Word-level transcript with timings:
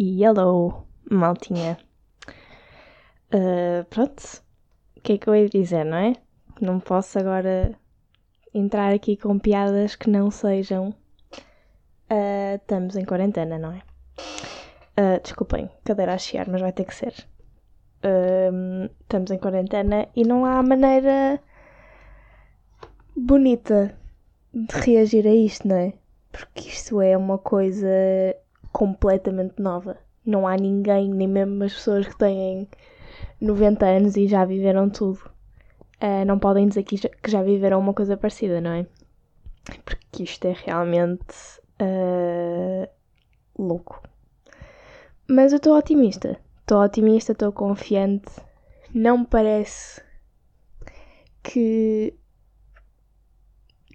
Yellow, 0.00 0.86
maltinha. 1.10 1.76
Uh, 3.34 3.84
pronto, 3.90 4.42
o 4.96 5.00
que 5.02 5.12
é 5.12 5.18
que 5.18 5.28
eu 5.28 5.36
ia 5.36 5.48
dizer, 5.48 5.84
não 5.84 5.98
é? 5.98 6.14
Não 6.58 6.80
posso 6.80 7.18
agora 7.18 7.78
entrar 8.54 8.94
aqui 8.94 9.14
com 9.14 9.38
piadas 9.38 9.94
que 9.96 10.08
não 10.08 10.30
sejam. 10.30 10.94
Uh, 12.10 12.56
estamos 12.56 12.96
em 12.96 13.04
quarentena, 13.04 13.58
não 13.58 13.72
é? 13.72 13.82
Uh, 14.98 15.20
desculpem, 15.22 15.70
cadeira 15.84 16.14
a 16.14 16.18
chiar, 16.18 16.48
mas 16.48 16.62
vai 16.62 16.72
ter 16.72 16.84
que 16.84 16.94
ser. 16.94 17.14
Uh, 18.02 18.90
estamos 19.02 19.30
em 19.30 19.38
quarentena 19.38 20.08
e 20.16 20.24
não 20.24 20.46
há 20.46 20.62
maneira 20.62 21.38
bonita 23.14 23.94
de 24.54 24.74
reagir 24.76 25.26
a 25.26 25.34
isto, 25.34 25.68
não 25.68 25.76
é? 25.76 25.92
Porque 26.32 26.68
isto 26.70 27.02
é 27.02 27.16
uma 27.18 27.36
coisa 27.36 27.86
completamente 28.72 29.60
nova. 29.60 29.96
Não 30.24 30.46
há 30.46 30.56
ninguém, 30.56 31.08
nem 31.10 31.28
mesmo 31.28 31.64
as 31.64 31.74
pessoas 31.74 32.06
que 32.06 32.16
têm 32.16 32.68
90 33.40 33.86
anos 33.86 34.16
e 34.16 34.26
já 34.26 34.44
viveram 34.44 34.90
tudo, 34.90 35.20
uh, 36.02 36.24
não 36.26 36.38
podem 36.38 36.68
dizer 36.68 36.82
que, 36.82 36.96
que 36.96 37.30
já 37.30 37.42
viveram 37.42 37.78
uma 37.78 37.94
coisa 37.94 38.16
parecida, 38.16 38.60
não 38.60 38.70
é? 38.70 38.86
Porque 39.84 40.22
isto 40.22 40.44
é 40.46 40.52
realmente 40.52 41.34
uh, 41.80 42.88
louco. 43.58 44.02
Mas 45.28 45.52
eu 45.52 45.56
estou 45.56 45.76
otimista. 45.76 46.38
Estou 46.60 46.82
otimista, 46.82 47.32
estou 47.32 47.52
confiante. 47.52 48.30
Não 48.92 49.18
me 49.18 49.26
parece 49.26 50.02
que, 51.42 52.14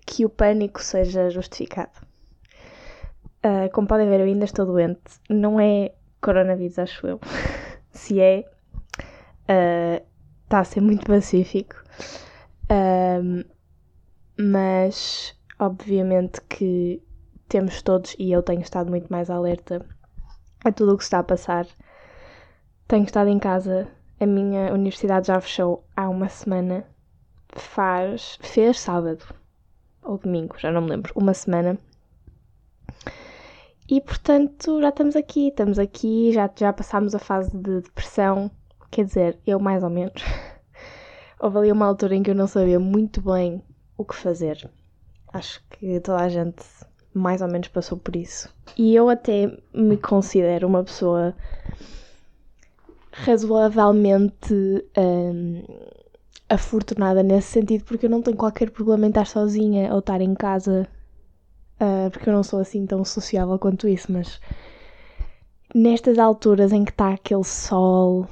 que 0.05 0.25
o 0.25 0.29
pânico 0.29 0.81
seja 0.81 1.29
justificado. 1.29 2.05
Uh, 3.45 3.69
como 3.71 3.87
podem 3.87 4.09
ver, 4.09 4.21
eu 4.21 4.25
ainda 4.25 4.45
estou 4.45 4.65
doente. 4.65 5.19
Não 5.29 5.59
é 5.59 5.93
coronavírus, 6.19 6.79
acho 6.79 7.05
eu. 7.05 7.19
Se 7.91 8.19
é, 8.19 8.39
está 10.43 10.57
uh, 10.57 10.61
a 10.61 10.63
ser 10.63 10.81
muito 10.81 11.05
pacífico. 11.05 11.75
Uh, 12.63 13.45
mas, 14.35 15.37
obviamente, 15.59 16.41
que 16.49 17.03
temos 17.47 17.83
todos, 17.83 18.15
e 18.17 18.31
eu 18.31 18.41
tenho 18.41 18.61
estado 18.61 18.89
muito 18.89 19.11
mais 19.11 19.29
alerta 19.29 19.85
a 20.63 20.71
tudo 20.71 20.95
o 20.95 20.97
que 20.97 21.03
está 21.03 21.19
a 21.19 21.23
passar. 21.23 21.67
Tenho 22.87 23.03
estado 23.03 23.29
em 23.29 23.37
casa, 23.37 23.87
a 24.19 24.25
minha 24.25 24.73
universidade 24.73 25.27
já 25.27 25.39
fechou 25.39 25.85
há 25.95 26.09
uma 26.09 26.29
semana. 26.29 26.83
Faz. 27.49 28.39
fez 28.41 28.79
sábado 28.79 29.23
ou 30.03 30.17
domingo, 30.17 30.55
já 30.57 30.71
não 30.71 30.81
me 30.81 30.89
lembro, 30.89 31.13
uma 31.15 31.33
semana. 31.33 31.77
E 33.87 34.01
portanto 34.01 34.81
já 34.81 34.89
estamos 34.89 35.15
aqui, 35.15 35.49
estamos 35.49 35.77
aqui, 35.77 36.31
já, 36.33 36.49
já 36.55 36.73
passámos 36.73 37.13
a 37.13 37.19
fase 37.19 37.55
de 37.55 37.81
depressão, 37.81 38.49
quer 38.89 39.05
dizer, 39.05 39.39
eu 39.45 39.59
mais 39.59 39.83
ou 39.83 39.89
menos. 39.89 40.23
Houve 41.39 41.59
ali 41.59 41.71
uma 41.71 41.85
altura 41.85 42.15
em 42.15 42.23
que 42.23 42.31
eu 42.31 42.35
não 42.35 42.47
sabia 42.47 42.79
muito 42.79 43.21
bem 43.21 43.61
o 43.95 44.03
que 44.03 44.15
fazer. 44.15 44.69
Acho 45.31 45.61
que 45.69 45.99
toda 45.99 46.23
a 46.23 46.29
gente 46.29 46.63
mais 47.13 47.41
ou 47.41 47.47
menos 47.47 47.67
passou 47.67 47.97
por 47.97 48.15
isso. 48.15 48.53
E 48.75 48.95
eu 48.95 49.07
até 49.09 49.55
me 49.73 49.97
considero 49.97 50.67
uma 50.67 50.83
pessoa 50.83 51.35
razoavelmente 53.11 54.53
hum, 54.97 55.63
afortunada 56.49 57.21
nesse 57.21 57.49
sentido, 57.49 57.85
porque 57.85 58.07
eu 58.07 58.09
não 58.09 58.21
tenho 58.21 58.35
qualquer 58.35 58.71
problema 58.71 59.05
em 59.05 59.09
estar 59.09 59.27
sozinha 59.27 59.93
ou 59.93 59.99
estar 59.99 60.21
em 60.21 60.33
casa 60.33 60.87
uh, 61.79 62.09
porque 62.11 62.29
eu 62.29 62.33
não 62.33 62.43
sou 62.43 62.59
assim 62.59 62.85
tão 62.85 63.03
sociável 63.03 63.57
quanto 63.59 63.87
isso, 63.87 64.11
mas 64.11 64.39
nestas 65.73 66.17
alturas 66.17 66.71
em 66.71 66.85
que 66.85 66.91
está 66.91 67.13
aquele 67.13 67.43
sol, 67.43 68.27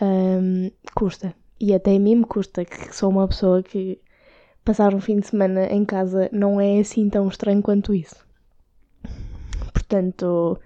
um, 0.00 0.70
custa. 0.94 1.34
E 1.60 1.74
até 1.74 1.94
a 1.94 1.98
mim 1.98 2.16
me 2.16 2.24
custa, 2.24 2.64
que 2.64 2.94
sou 2.94 3.10
uma 3.10 3.28
pessoa 3.28 3.62
que 3.62 4.00
passar 4.64 4.94
um 4.94 5.00
fim 5.00 5.20
de 5.20 5.26
semana 5.26 5.66
em 5.66 5.84
casa 5.84 6.28
não 6.32 6.60
é 6.60 6.78
assim 6.80 7.08
tão 7.10 7.28
estranho 7.28 7.62
quanto 7.62 7.94
isso. 7.94 8.26
Portanto, 9.72 10.58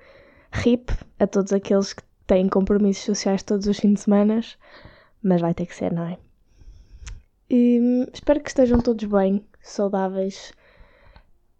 RIP 0.52 0.92
a 1.18 1.26
todos 1.26 1.52
aqueles 1.52 1.92
que 1.92 2.02
têm 2.26 2.48
compromissos 2.48 3.04
sociais 3.04 3.42
todos 3.42 3.66
os 3.66 3.78
fins 3.78 3.94
de 3.94 4.00
semana, 4.00 4.40
mas 5.22 5.40
vai 5.40 5.52
ter 5.52 5.66
que 5.66 5.74
ser, 5.74 5.92
não 5.92 6.04
é? 6.04 6.18
E, 7.50 8.08
espero 8.12 8.40
que 8.40 8.48
estejam 8.48 8.80
todos 8.80 9.04
bem, 9.04 9.44
saudáveis 9.60 10.52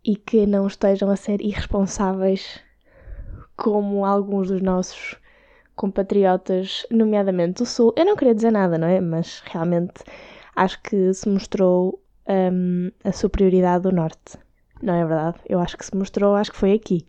e 0.05 0.17
que 0.17 0.47
não 0.47 0.67
estejam 0.67 1.11
a 1.11 1.17
ser 1.17 1.41
irresponsáveis 1.41 2.61
como 3.57 4.05
alguns 4.05 4.49
dos 4.49 4.61
nossos 4.61 5.17
compatriotas, 5.75 6.87
nomeadamente 6.91 7.63
do 7.63 7.67
Sul. 7.67 7.93
Eu 7.97 8.05
não 8.05 8.17
queria 8.17 8.35
dizer 8.35 8.51
nada, 8.51 8.79
não 8.79 8.87
é? 8.87 9.01
Mas 9.01 9.43
realmente 9.47 10.05
acho 10.55 10.81
que 10.83 11.13
se 11.13 11.29
mostrou 11.29 12.01
um, 12.29 12.91
a 13.03 13.13
superioridade 13.13 13.85
do 13.85 13.93
Norte. 13.93 14.39
Não 14.83 14.95
é 14.95 15.05
verdade? 15.05 15.39
Eu 15.49 15.59
acho 15.61 15.77
que 15.77 15.87
se 15.87 15.97
mostrou, 15.97 16.35
acho 16.35 16.53
que 16.53 16.59
foi 16.59 16.73
aqui 16.73 17.05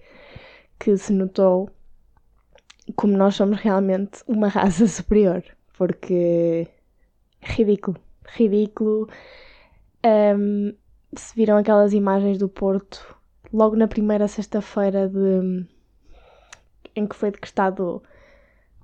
que 0.80 0.98
se 0.98 1.14
notou 1.14 1.70
como 2.96 3.18
nós 3.18 3.36
somos 3.36 3.60
realmente 3.60 4.24
uma 4.28 4.48
raça 4.48 4.86
superior. 4.88 5.44
Porque 5.78 6.68
ridículo, 7.42 7.98
ridículo. 8.26 9.10
Um, 10.06 10.74
se 11.22 11.36
viram 11.36 11.58
aquelas 11.58 11.94
imagens 11.94 12.38
do 12.38 12.50
Porto 12.50 13.16
logo 13.54 13.76
na 13.76 13.88
primeira 13.88 14.28
sexta-feira 14.28 15.08
de 15.08 15.66
em 16.96 17.06
que 17.06 17.16
foi 17.16 17.32
decretado 17.32 18.02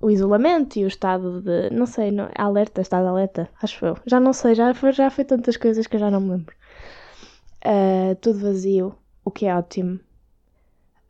o 0.00 0.10
isolamento 0.10 0.78
e 0.78 0.84
o 0.84 0.88
estado 0.88 1.40
de 1.40 1.70
não 1.70 1.86
sei, 1.86 2.10
não, 2.10 2.28
alerta, 2.34 2.80
estado 2.80 3.04
de 3.04 3.08
alerta, 3.08 3.48
acho 3.62 3.86
eu. 3.86 3.96
Já 4.04 4.18
não 4.18 4.32
sei, 4.32 4.54
já 4.54 4.74
foi, 4.74 4.92
já 4.92 5.10
foi 5.10 5.24
tantas 5.24 5.56
coisas 5.56 5.86
que 5.86 5.96
eu 5.96 6.00
já 6.00 6.10
não 6.10 6.20
me 6.20 6.30
lembro. 6.30 6.54
Uh, 7.64 8.14
tudo 8.20 8.40
vazio, 8.40 8.94
o 9.24 9.30
que 9.30 9.46
é 9.46 9.56
ótimo. 9.56 10.00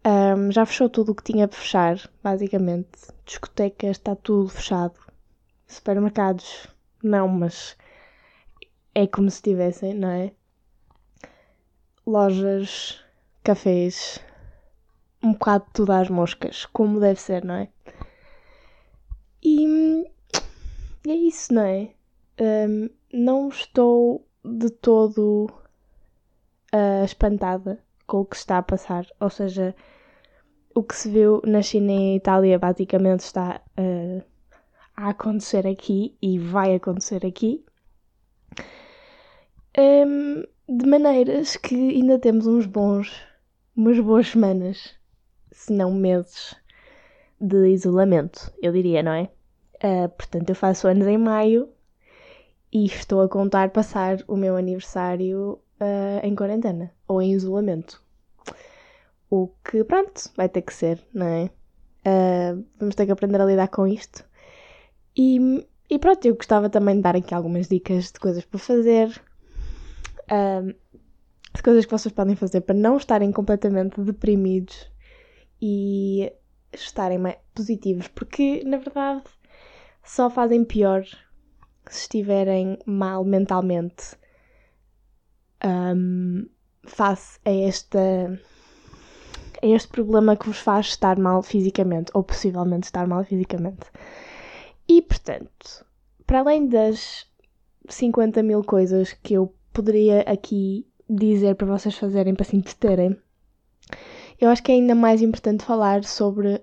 Um, 0.04 0.50
já 0.52 0.66
fechou 0.66 0.88
tudo 0.88 1.12
o 1.12 1.14
que 1.14 1.22
tinha 1.22 1.48
para 1.48 1.58
fechar, 1.58 1.96
basicamente. 2.22 2.90
Discotecas, 3.24 3.92
está 3.92 4.14
tudo 4.14 4.48
fechado. 4.48 4.98
Supermercados, 5.66 6.66
não, 7.02 7.26
mas 7.28 7.76
é 8.94 9.06
como 9.06 9.30
se 9.30 9.40
tivessem, 9.40 9.94
não 9.94 10.08
é? 10.08 10.32
Lojas, 12.06 13.00
cafés, 13.42 14.20
um 15.22 15.32
bocado 15.32 15.66
tudo 15.72 15.92
às 15.92 16.08
moscas, 16.08 16.66
como 16.66 17.00
deve 17.00 17.20
ser, 17.20 17.44
não 17.44 17.54
é? 17.54 17.68
E, 19.42 20.04
é 21.06 21.14
isso, 21.14 21.52
não 21.54 21.62
é? 21.62 21.90
Um, 22.40 22.88
não 23.12 23.48
estou 23.48 24.26
de 24.44 24.70
todo 24.70 25.48
uh, 26.74 27.04
espantada 27.04 27.78
com 28.06 28.20
o 28.20 28.24
que 28.24 28.36
está 28.36 28.58
a 28.58 28.62
passar, 28.62 29.06
ou 29.20 29.30
seja, 29.30 29.74
o 30.74 30.82
que 30.82 30.94
se 30.94 31.10
viu 31.10 31.40
na 31.44 31.62
China 31.62 31.92
e 31.92 32.16
Itália 32.16 32.58
basicamente 32.58 33.20
está 33.20 33.60
uh, 33.78 34.22
a 34.96 35.10
acontecer 35.10 35.66
aqui 35.66 36.16
e 36.20 36.38
vai 36.38 36.74
acontecer 36.74 37.24
aqui. 37.26 37.64
Um, 39.78 40.42
de 40.74 40.86
maneiras 40.86 41.56
que 41.58 41.74
ainda 41.74 42.18
temos 42.18 42.46
uns 42.46 42.64
bons, 42.64 43.20
umas 43.76 44.00
boas 44.00 44.28
semanas, 44.28 44.94
se 45.50 45.70
não 45.70 45.92
meses, 45.92 46.54
de 47.38 47.68
isolamento, 47.68 48.50
eu 48.62 48.72
diria, 48.72 49.02
não 49.02 49.12
é? 49.12 49.28
Uh, 49.84 50.08
portanto, 50.08 50.48
eu 50.48 50.54
faço 50.54 50.88
anos 50.88 51.06
em 51.06 51.18
maio 51.18 51.68
e 52.72 52.86
estou 52.86 53.20
a 53.20 53.28
contar 53.28 53.68
passar 53.68 54.18
o 54.26 54.34
meu 54.34 54.56
aniversário 54.56 55.60
uh, 55.78 56.20
em 56.26 56.34
quarentena 56.34 56.90
ou 57.06 57.20
em 57.20 57.32
isolamento. 57.32 58.02
O 59.28 59.48
que, 59.62 59.84
pronto, 59.84 60.30
vai 60.34 60.48
ter 60.48 60.62
que 60.62 60.72
ser, 60.72 61.06
não 61.12 61.26
é? 61.26 61.50
Uh, 62.06 62.64
vamos 62.78 62.94
ter 62.94 63.04
que 63.04 63.12
aprender 63.12 63.42
a 63.42 63.44
lidar 63.44 63.68
com 63.68 63.86
isto. 63.86 64.24
E, 65.14 65.66
e 65.90 65.98
pronto, 65.98 66.24
eu 66.24 66.34
gostava 66.34 66.70
também 66.70 66.96
de 66.96 67.02
dar 67.02 67.14
aqui 67.14 67.34
algumas 67.34 67.68
dicas 67.68 68.06
de 68.06 68.18
coisas 68.18 68.44
para 68.46 68.58
fazer, 68.58 69.20
um, 70.32 70.68
de 71.54 71.62
coisas 71.62 71.84
que 71.84 71.90
vocês 71.90 72.14
podem 72.14 72.34
fazer 72.34 72.62
para 72.62 72.74
não 72.74 72.96
estarem 72.96 73.30
completamente 73.30 74.00
deprimidos 74.00 74.90
e 75.60 76.32
estarem 76.72 77.18
mais 77.18 77.36
positivos, 77.54 78.08
porque 78.08 78.64
na 78.64 78.78
verdade 78.78 79.24
só 80.02 80.30
fazem 80.30 80.64
pior 80.64 81.04
se 81.88 82.00
estiverem 82.00 82.78
mal 82.86 83.24
mentalmente 83.24 84.16
um, 85.64 86.48
face 86.84 87.38
a 87.44 87.50
esta 87.50 88.40
a 89.62 89.66
este 89.66 89.88
problema 89.88 90.36
que 90.36 90.46
vos 90.46 90.58
faz 90.58 90.86
estar 90.86 91.16
mal 91.18 91.40
fisicamente, 91.40 92.10
ou 92.14 92.24
possivelmente 92.24 92.86
estar 92.86 93.06
mal 93.06 93.22
fisicamente. 93.22 93.86
E 94.88 95.00
portanto, 95.00 95.86
para 96.26 96.40
além 96.40 96.66
das 96.66 97.28
50 97.88 98.42
mil 98.42 98.64
coisas 98.64 99.12
que 99.12 99.34
eu 99.34 99.54
poderia 99.72 100.20
aqui 100.22 100.86
dizer 101.08 101.54
para 101.56 101.66
vocês 101.66 101.96
fazerem 101.96 102.34
para 102.34 102.44
se 102.44 102.56
entreterem, 102.56 103.16
eu 104.40 104.48
acho 104.48 104.62
que 104.62 104.72
é 104.72 104.74
ainda 104.74 104.94
mais 104.94 105.22
importante 105.22 105.64
falar 105.64 106.04
sobre 106.04 106.62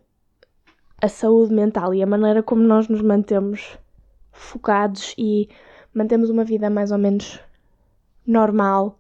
a 1.02 1.08
saúde 1.08 1.54
mental 1.54 1.94
e 1.94 2.04
a 2.04 2.08
maneira 2.08 2.44
como 2.44 2.62
nós 2.62 2.88
nos 2.88 3.02
mantemos 3.02 3.78
focados 4.32 5.14
e 5.18 5.50
mantemos 5.94 6.30
uma 6.30 6.44
vida 6.44 6.70
mais 6.70 6.92
ou 6.92 6.98
menos 6.98 7.40
normal 8.26 9.00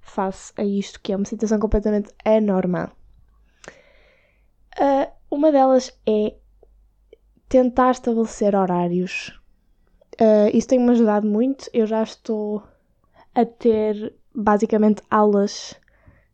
face 0.00 0.52
a 0.56 0.64
isto 0.64 1.00
que 1.00 1.12
é 1.12 1.16
uma 1.16 1.24
situação 1.24 1.58
completamente 1.58 2.10
anormal. 2.24 2.90
Uh, 4.78 5.10
uma 5.30 5.52
delas 5.52 5.96
é 6.06 6.34
tentar 7.48 7.92
estabelecer 7.92 8.54
horários. 8.54 9.40
Uh, 10.20 10.48
isso 10.52 10.68
tem-me 10.68 10.90
ajudado 10.90 11.26
muito. 11.26 11.68
Eu 11.72 11.86
já 11.86 12.02
estou 12.02 12.62
a 13.38 13.46
ter 13.46 14.12
basicamente 14.34 15.00
aulas 15.08 15.76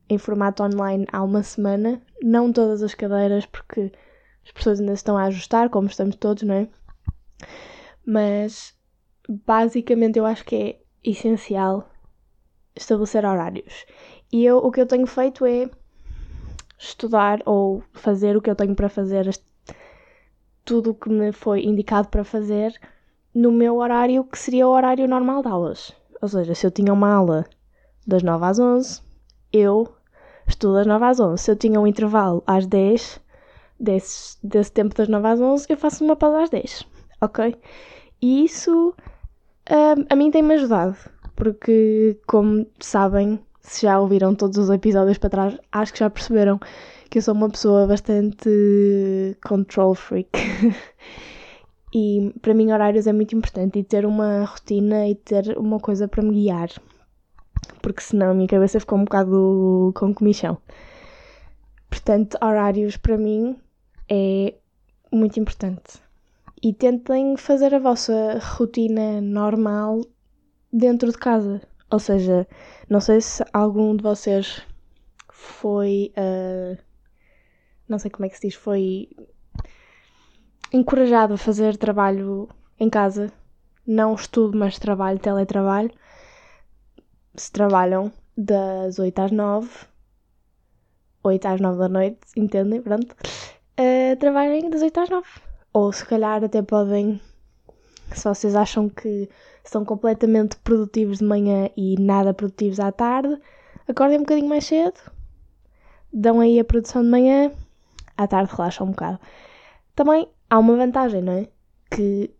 em 0.08 0.16
formato 0.16 0.62
online 0.62 1.06
há 1.12 1.22
uma 1.22 1.42
semana. 1.42 2.00
Não 2.22 2.50
todas 2.50 2.82
as 2.82 2.94
cadeiras, 2.94 3.44
porque 3.44 3.92
as 4.42 4.50
pessoas 4.50 4.80
ainda 4.80 4.94
estão 4.94 5.18
a 5.18 5.24
ajustar, 5.24 5.68
como 5.68 5.86
estamos 5.86 6.16
todos, 6.16 6.44
não 6.44 6.54
é? 6.54 6.68
Mas 8.06 8.74
basicamente 9.28 10.18
eu 10.18 10.24
acho 10.24 10.46
que 10.46 10.56
é 10.56 10.80
essencial 11.04 11.90
estabelecer 12.74 13.26
horários. 13.26 13.84
E 14.32 14.42
eu, 14.46 14.56
o 14.56 14.72
que 14.72 14.80
eu 14.80 14.86
tenho 14.86 15.06
feito 15.06 15.44
é 15.44 15.68
estudar 16.78 17.42
ou 17.44 17.84
fazer 17.92 18.34
o 18.34 18.40
que 18.40 18.48
eu 18.48 18.56
tenho 18.56 18.74
para 18.74 18.88
fazer, 18.88 19.28
tudo 20.64 20.92
o 20.92 20.94
que 20.94 21.10
me 21.10 21.32
foi 21.32 21.64
indicado 21.64 22.08
para 22.08 22.24
fazer 22.24 22.74
no 23.34 23.52
meu 23.52 23.76
horário, 23.76 24.24
que 24.24 24.38
seria 24.38 24.66
o 24.66 24.70
horário 24.70 25.06
normal 25.06 25.42
de 25.42 25.48
aulas. 25.48 25.92
Ou 26.24 26.28
seja, 26.28 26.54
se 26.54 26.66
eu 26.66 26.70
tinha 26.70 26.90
uma 26.90 27.12
aula 27.12 27.44
das 28.06 28.22
9 28.22 28.46
às 28.46 28.58
11, 28.58 29.02
eu 29.52 29.94
estudo 30.46 30.72
das 30.72 30.86
9 30.86 31.04
às 31.04 31.20
11. 31.20 31.42
Se 31.42 31.50
eu 31.50 31.56
tinha 31.56 31.78
um 31.78 31.86
intervalo 31.86 32.42
às 32.46 32.66
10, 32.66 33.20
desse, 33.78 34.38
desse 34.42 34.72
tempo 34.72 34.94
das 34.94 35.06
9 35.06 35.28
às 35.28 35.38
11, 35.38 35.66
eu 35.68 35.76
faço 35.76 36.02
uma 36.02 36.16
pausa 36.16 36.44
às 36.44 36.48
10. 36.48 36.86
Ok? 37.20 37.54
E 38.22 38.42
isso 38.42 38.94
um, 39.70 40.06
a 40.08 40.16
mim 40.16 40.30
tem-me 40.30 40.54
ajudado, 40.54 40.96
porque, 41.36 42.18
como 42.26 42.66
sabem, 42.80 43.38
se 43.60 43.82
já 43.82 44.00
ouviram 44.00 44.34
todos 44.34 44.56
os 44.56 44.70
episódios 44.70 45.18
para 45.18 45.28
trás, 45.28 45.58
acho 45.70 45.92
que 45.92 45.98
já 45.98 46.08
perceberam 46.08 46.58
que 47.10 47.18
eu 47.18 47.22
sou 47.22 47.34
uma 47.34 47.50
pessoa 47.50 47.86
bastante 47.86 49.36
control 49.46 49.94
freak. 49.94 50.30
e 51.94 52.34
para 52.42 52.52
mim, 52.52 52.72
horários 52.72 53.06
é 53.06 53.12
muito 53.12 53.36
importante 53.36 53.78
e 53.78 53.84
ter 53.84 54.04
uma 54.04 54.44
rotina 54.44 55.08
e 55.08 55.14
ter 55.14 55.56
uma 55.56 55.78
coisa 55.78 56.08
para 56.08 56.24
me 56.24 56.32
guiar, 56.32 56.68
porque 57.80 58.00
senão 58.00 58.32
a 58.32 58.34
minha 58.34 58.48
cabeça 58.48 58.80
ficou 58.80 58.98
um 58.98 59.04
bocado 59.04 59.92
com 59.94 60.12
comichão. 60.12 60.58
Portanto, 61.88 62.36
horários 62.42 62.96
para 62.96 63.16
mim 63.16 63.56
é 64.10 64.54
muito 65.12 65.38
importante. 65.38 66.02
E 66.60 66.72
tentem 66.72 67.36
fazer 67.36 67.72
a 67.72 67.78
vossa 67.78 68.40
rotina 68.40 69.20
normal 69.20 70.00
dentro 70.72 71.12
de 71.12 71.18
casa. 71.18 71.60
Ou 71.90 72.00
seja, 72.00 72.48
não 72.88 73.00
sei 73.00 73.20
se 73.20 73.44
algum 73.52 73.94
de 73.94 74.02
vocês 74.02 74.62
foi. 75.30 76.12
Uh, 76.16 76.76
não 77.88 77.98
sei 77.98 78.10
como 78.10 78.26
é 78.26 78.28
que 78.28 78.36
se 78.36 78.48
diz, 78.48 78.56
foi 78.56 79.08
encorajado 80.74 81.34
a 81.34 81.38
fazer 81.38 81.76
trabalho 81.76 82.48
em 82.80 82.90
casa. 82.90 83.32
Não 83.86 84.14
estudo, 84.14 84.58
mas 84.58 84.78
trabalho, 84.78 85.20
teletrabalho. 85.20 85.90
Se 87.36 87.50
trabalham 87.52 88.12
das 88.36 88.98
8 88.98 89.18
às 89.20 89.30
9, 89.30 89.68
8 91.22 91.46
às 91.46 91.60
9 91.60 91.78
da 91.78 91.88
noite, 91.88 92.18
entendem? 92.36 92.82
Pronto. 92.82 93.14
Uh, 93.78 94.16
trabalhem 94.18 94.68
das 94.68 94.82
8 94.82 95.00
às 95.00 95.10
9. 95.10 95.26
Ou 95.72 95.92
se 95.92 96.04
calhar 96.04 96.42
até 96.42 96.60
podem, 96.60 97.20
se 98.12 98.24
vocês 98.24 98.56
acham 98.56 98.88
que 98.88 99.28
são 99.62 99.84
completamente 99.84 100.56
produtivos 100.56 101.18
de 101.18 101.24
manhã 101.24 101.70
e 101.76 101.96
nada 102.00 102.34
produtivos 102.34 102.80
à 102.80 102.90
tarde, 102.90 103.38
acordem 103.88 104.18
um 104.18 104.22
bocadinho 104.22 104.48
mais 104.48 104.64
cedo, 104.64 104.98
dão 106.12 106.40
aí 106.40 106.58
a 106.58 106.64
produção 106.64 107.02
de 107.02 107.08
manhã, 107.08 107.52
à 108.16 108.26
tarde 108.26 108.52
relaxam 108.54 108.88
um 108.88 108.90
bocado. 108.90 109.20
Também 109.94 110.28
há 110.50 110.58
uma 110.58 110.76
vantagem, 110.76 111.22
não 111.22 111.32
é? 111.32 111.48
Que 111.90 112.30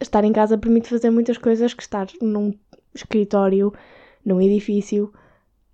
estar 0.00 0.24
em 0.24 0.32
casa 0.32 0.58
permite 0.58 0.88
fazer 0.88 1.10
muitas 1.10 1.38
coisas 1.38 1.74
que 1.74 1.82
estar 1.82 2.06
num 2.20 2.54
escritório, 2.94 3.72
num 4.24 4.40
edifício, 4.40 5.12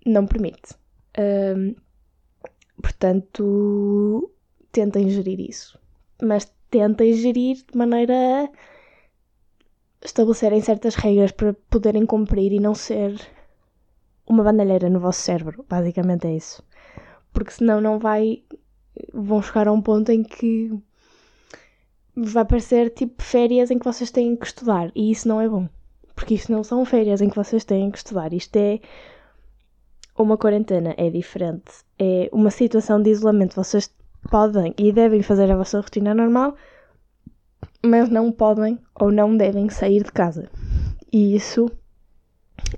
não 0.05 0.25
permite. 0.25 0.75
Um, 1.17 1.75
portanto, 2.81 4.31
tentem 4.71 5.09
gerir 5.09 5.39
isso. 5.39 5.79
Mas 6.21 6.51
tentem 6.69 7.13
gerir 7.13 7.57
de 7.57 7.77
maneira 7.77 8.13
a 8.43 8.49
estabelecerem 10.05 10.61
certas 10.61 10.95
regras 10.95 11.31
para 11.31 11.53
poderem 11.69 12.05
cumprir 12.05 12.51
e 12.51 12.59
não 12.59 12.73
ser 12.73 13.19
uma 14.25 14.43
bandalheira 14.43 14.89
no 14.89 14.99
vosso 14.99 15.21
cérebro. 15.21 15.65
Basicamente 15.69 16.27
é 16.27 16.35
isso. 16.35 16.63
Porque 17.33 17.51
senão 17.51 17.79
não 17.79 17.99
vai. 17.99 18.43
Vão 19.13 19.41
chegar 19.41 19.67
a 19.67 19.71
um 19.71 19.81
ponto 19.81 20.11
em 20.11 20.23
que 20.23 20.71
vai 22.15 22.45
parecer 22.45 22.89
tipo 22.89 23.21
férias 23.23 23.71
em 23.71 23.79
que 23.79 23.85
vocês 23.85 24.11
têm 24.11 24.35
que 24.35 24.45
estudar. 24.45 24.91
E 24.95 25.11
isso 25.11 25.27
não 25.27 25.39
é 25.39 25.47
bom. 25.47 25.67
Porque 26.15 26.35
isto 26.35 26.51
não 26.51 26.63
são 26.63 26.85
férias 26.85 27.21
em 27.21 27.29
que 27.29 27.35
vocês 27.35 27.63
têm 27.63 27.89
que 27.89 27.97
estudar. 27.97 28.33
Isto 28.33 28.55
é 28.57 28.79
uma 30.17 30.37
quarentena, 30.37 30.93
é 30.97 31.09
diferente. 31.09 31.71
É 31.97 32.29
uma 32.31 32.51
situação 32.51 33.01
de 33.01 33.09
isolamento. 33.09 33.55
Vocês 33.55 33.93
podem 34.29 34.73
e 34.77 34.91
devem 34.91 35.23
fazer 35.23 35.49
a 35.51 35.55
vossa 35.55 35.79
rotina 35.79 36.13
normal, 36.13 36.55
mas 37.83 38.09
não 38.09 38.31
podem 38.31 38.77
ou 38.99 39.11
não 39.11 39.35
devem 39.35 39.69
sair 39.69 40.03
de 40.03 40.11
casa. 40.11 40.49
E 41.11 41.35
isso 41.35 41.71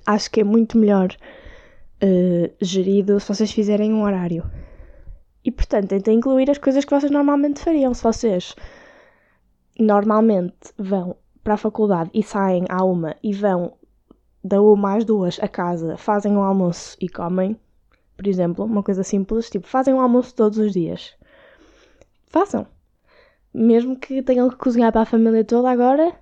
acho 0.05 0.31
que 0.31 0.41
é 0.41 0.43
muito 0.43 0.77
melhor 0.77 1.09
uh, 1.11 2.53
gerido 2.61 3.19
se 3.19 3.27
vocês 3.27 3.51
fizerem 3.51 3.93
um 3.93 4.03
horário. 4.03 4.43
E 5.43 5.51
portanto, 5.51 5.89
tentem 5.89 6.17
incluir 6.17 6.49
as 6.49 6.57
coisas 6.57 6.85
que 6.85 6.93
vocês 6.93 7.11
normalmente 7.11 7.61
fariam. 7.61 7.93
Se 7.93 8.03
vocês 8.03 8.55
normalmente 9.79 10.73
vão 10.77 11.15
para 11.43 11.55
a 11.55 11.57
faculdade 11.57 12.09
e 12.13 12.23
saem 12.23 12.65
à 12.69 12.83
uma 12.83 13.15
e 13.21 13.33
vão 13.33 13.73
da 14.43 14.61
uma 14.61 14.95
às 14.95 15.05
duas 15.05 15.39
a 15.41 15.47
casa, 15.47 15.97
fazem 15.97 16.33
um 16.33 16.43
almoço 16.43 16.97
e 16.99 17.09
comem, 17.09 17.59
por 18.15 18.27
exemplo, 18.27 18.65
uma 18.65 18.83
coisa 18.83 19.03
simples, 19.03 19.49
tipo, 19.49 19.67
fazem 19.67 19.93
um 19.93 20.01
almoço 20.01 20.35
todos 20.35 20.57
os 20.57 20.71
dias. 20.71 21.15
Façam 22.27 22.67
mesmo 23.53 23.97
que 23.97 24.23
tenham 24.23 24.49
que 24.49 24.55
cozinhar 24.55 24.91
para 24.91 25.01
a 25.01 25.05
família 25.05 25.43
toda 25.43 25.69
agora, 25.69 26.13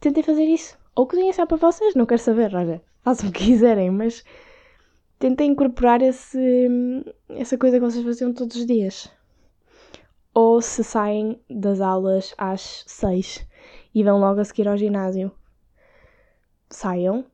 tentem 0.00 0.22
fazer 0.22 0.44
isso. 0.44 0.78
Ou 0.94 1.06
cozinhem 1.06 1.32
só 1.32 1.44
para 1.44 1.56
vocês, 1.56 1.94
não 1.94 2.06
quero 2.06 2.20
saber, 2.20 2.54
olha, 2.54 2.82
façam 3.02 3.28
o 3.28 3.32
que 3.32 3.44
quiserem, 3.46 3.90
mas 3.90 4.24
tentem 5.18 5.50
incorporar 5.50 6.00
esse, 6.02 6.68
essa 7.30 7.58
coisa 7.58 7.78
que 7.78 7.84
vocês 7.84 8.04
faziam 8.04 8.32
todos 8.32 8.56
os 8.56 8.66
dias. 8.66 9.10
Ou 10.32 10.60
se 10.60 10.84
saem 10.84 11.40
das 11.50 11.80
aulas 11.80 12.34
às 12.38 12.84
seis 12.86 13.46
e 13.94 14.04
vão 14.04 14.18
logo 14.20 14.40
a 14.40 14.44
seguir 14.44 14.68
ao 14.68 14.76
ginásio, 14.76 15.32
saiam 16.70 17.24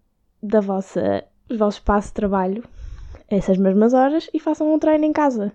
da 0.42 0.60
vossa, 0.60 1.24
do 1.48 1.58
vosso 1.58 1.78
espaço 1.78 2.08
de 2.08 2.14
trabalho 2.14 2.64
essas 3.28 3.58
mesmas 3.58 3.94
horas 3.94 4.28
e 4.32 4.38
façam 4.38 4.72
um 4.72 4.78
treino 4.78 5.04
em 5.04 5.12
casa 5.12 5.52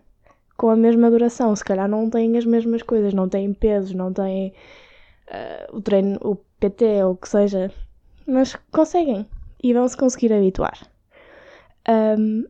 com 0.59 0.69
a 0.69 0.75
mesma 0.75 1.09
duração. 1.09 1.55
Se 1.55 1.63
calhar 1.63 1.88
não 1.88 2.09
têm 2.09 2.38
as 2.38 2.45
mesmas 2.45 2.83
coisas, 2.83 3.13
não 3.13 3.29
têm 3.29 3.53
pesos, 3.53 3.93
não 3.93 4.12
têm 4.12 4.53
uh, 5.29 5.77
o 5.77 5.81
treino, 5.81 6.19
o 6.21 6.36
PT 6.36 7.03
ou 7.03 7.13
o 7.13 7.17
que 7.17 7.29
seja, 7.29 7.71
mas 8.27 8.55
conseguem 8.71 9.25
e 9.63 9.74
vão 9.74 9.88
se 9.88 9.95
conseguir 9.95 10.33
habituar. 10.33 10.77
Um, 11.89 12.46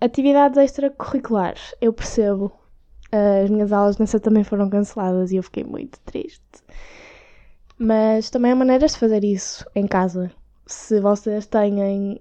atividades 0.00 0.58
extracurriculares, 0.58 1.74
eu 1.80 1.92
percebo. 1.92 2.52
Uh, 3.12 3.44
as 3.44 3.50
minhas 3.50 3.72
aulas 3.72 3.98
nessa 3.98 4.20
também 4.20 4.44
foram 4.44 4.70
canceladas 4.70 5.32
e 5.32 5.36
eu 5.36 5.42
fiquei 5.42 5.64
muito 5.64 5.98
triste. 6.00 6.40
Mas 7.76 8.30
também 8.30 8.52
há 8.52 8.56
maneiras 8.56 8.92
de 8.92 8.98
fazer 8.98 9.24
isso 9.24 9.66
em 9.74 9.86
casa. 9.86 10.30
Se 10.66 11.00
vocês 11.00 11.46
têm. 11.46 12.20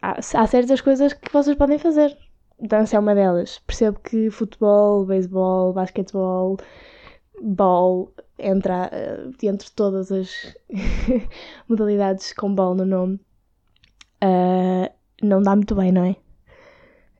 Há, 0.00 0.18
há 0.18 0.46
certas 0.46 0.80
coisas 0.80 1.12
que 1.12 1.32
vocês 1.32 1.56
podem 1.56 1.78
fazer 1.78 2.16
dança 2.60 2.96
é 2.96 2.98
uma 2.98 3.14
delas. 3.14 3.58
Percebo 3.66 3.98
que 4.00 4.30
futebol, 4.30 5.04
beisebol, 5.04 5.72
basquetebol, 5.72 6.58
ball 7.42 8.12
entra 8.38 8.90
uh, 8.92 9.46
entre 9.46 9.70
todas 9.72 10.10
as 10.10 10.56
modalidades 11.68 12.32
com 12.32 12.54
ball 12.54 12.74
no 12.74 12.84
nome. 12.84 13.20
Uh, 14.22 14.92
não 15.22 15.42
dá 15.42 15.54
muito 15.54 15.74
bem, 15.74 15.92
não 15.92 16.04
é? 16.04 16.16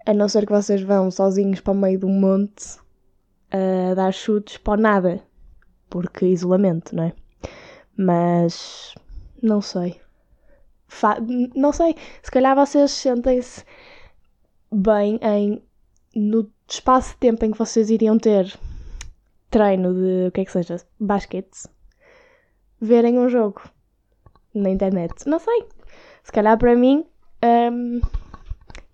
A 0.07 0.13
não 0.13 0.29
ser 0.29 0.47
que 0.47 0.53
vocês 0.53 0.83
vão 0.83 1.11
sozinhos 1.11 1.61
para 1.61 1.73
o 1.73 1.77
meio 1.77 1.99
de 1.99 2.07
um 2.07 2.21
monte 2.21 2.79
uh, 3.53 3.95
dar 3.95 4.13
chutes 4.13 4.59
para 4.59 4.81
nada, 4.81 5.23
porque 5.89 6.27
isolamento, 6.27 6.95
não 6.95 7.05
é? 7.05 7.13
Mas 7.97 8.95
não 9.43 9.61
sei. 9.61 10.01
Fa 10.89 11.17
não 11.55 11.73
sei, 11.73 11.97
se 12.23 12.31
calhar 12.31 12.55
vocês 12.55 12.91
sentem-se 12.91 13.65
bem 14.71 15.19
em 15.23 15.63
no 16.15 16.51
espaço 16.69 17.13
de 17.13 17.17
tempo 17.17 17.45
em 17.45 17.51
que 17.51 17.59
vocês 17.59 17.91
iriam 17.91 18.19
ter 18.19 18.57
treino 19.51 19.95
de 19.95 20.29
o 20.29 20.33
que 20.33 20.41
é 20.41 20.45
que 20.45 20.53
seja, 20.53 20.77
basquete, 20.99 21.69
verem 22.81 23.19
um 23.19 23.29
jogo 23.29 23.63
na 24.55 24.71
internet. 24.71 25.27
Não 25.27 25.39
sei. 25.39 25.65
Se 26.25 26.33
calhar 26.33 26.59
para 26.59 26.75
mim 26.75 27.05
um, 27.73 28.01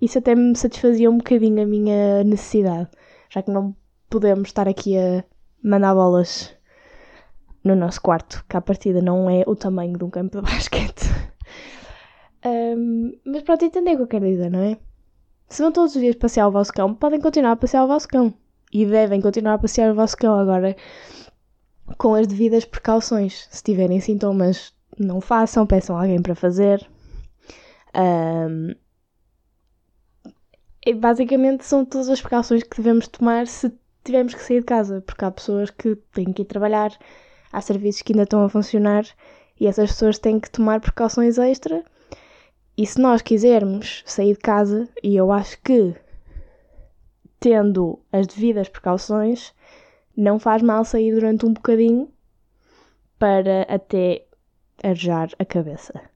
isso 0.01 0.19
até 0.19 0.35
me 0.35 0.55
satisfazia 0.57 1.11
um 1.11 1.19
bocadinho 1.19 1.63
a 1.63 1.67
minha 1.67 2.25
necessidade, 2.25 2.89
já 3.31 3.43
que 3.43 3.51
não 3.51 3.75
podemos 4.09 4.49
estar 4.49 4.69
aqui 4.69 4.99
a 4.99 5.25
mandar 5.63 5.95
bolas 5.95 6.55
no 7.63 7.77
nosso 7.77 8.01
quarto, 8.01 8.45
que 8.49 8.57
a 8.57 8.61
partida 8.61 9.01
não 9.01 9.31
é 9.31 9.45
o 9.47 9.55
tamanho 9.55 9.97
de 9.97 10.05
um 10.05 10.11
campo 10.11 10.41
de 10.41 10.43
basquete. 10.51 11.05
Um, 12.45 13.13
mas 13.25 13.43
pronto, 13.43 13.65
entender 13.65 13.93
o 13.93 13.97
que 13.97 14.03
eu 14.03 14.09
quero 14.09 14.27
dizer, 14.27 14.51
não 14.51 14.61
é? 14.61 14.79
Se 15.49 15.63
vão 15.63 15.71
todos 15.71 15.95
os 15.95 16.01
dias 16.01 16.17
passear 16.17 16.49
o 16.49 16.53
vosso 16.53 16.73
cão, 16.73 16.95
podem 16.95 17.21
continuar 17.21 17.53
a 17.53 17.57
passear 17.57 17.85
o 17.85 17.89
vosso 17.89 18.09
cão. 18.09 18.33
E 18.73 18.87
devem 18.87 19.21
continuar 19.21 19.55
a 19.55 19.59
passear 19.59 19.93
o 19.93 19.95
vosso 19.95 20.17
cão 20.17 20.39
agora 20.39 20.77
com 21.99 22.15
as 22.15 22.27
devidas 22.27 22.65
precauções. 22.65 23.49
Se 23.51 23.63
tiverem 23.63 24.01
sintomas, 24.01 24.73
não 24.99 25.21
façam, 25.21 25.67
peçam 25.67 25.99
alguém 25.99 26.23
para 26.23 26.35
fazer. 26.35 26.89
Um, 27.95 28.75
basicamente 30.97 31.65
são 31.65 31.85
todas 31.85 32.09
as 32.09 32.21
precauções 32.21 32.63
que 32.63 32.77
devemos 32.77 33.09
tomar 33.09 33.47
se 33.47 33.73
tivermos 34.05 34.35
que 34.35 34.43
sair 34.43 34.61
de 34.61 34.67
casa, 34.67 35.03
porque 35.03 35.25
há 35.25 35.31
pessoas 35.31 35.71
que 35.71 35.97
têm 36.13 36.33
que 36.33 36.43
ir 36.43 36.47
trabalhar, 36.47 36.91
há 37.53 37.61
serviços 37.61 38.03
que 38.03 38.13
ainda 38.13 38.23
estão 38.23 38.45
a 38.45 38.49
funcionar 38.49 39.05
e 39.59 39.67
essas 39.67 39.93
pessoas 39.93 40.19
têm 40.19 40.41
que 40.41 40.51
tomar 40.51 40.81
precauções 40.81 41.39
extra. 41.39 41.85
E 42.77 42.87
se 42.87 42.99
nós 42.99 43.21
quisermos 43.21 44.03
sair 44.07 44.33
de 44.33 44.41
casa, 44.41 44.89
e 45.03 45.15
eu 45.15 45.31
acho 45.31 45.61
que 45.63 45.95
tendo 47.39 47.99
as 48.13 48.27
devidas 48.27 48.69
precauções, 48.69 49.55
não 50.17 50.39
faz 50.39 50.63
mal 50.63 50.85
sair 50.85 51.15
durante 51.15 51.47
um 51.47 51.53
bocadinho 51.53 52.11
para 53.19 53.63
até 53.63 54.25
arejar 54.83 55.31
a 55.39 55.45
cabeça. 55.45 56.10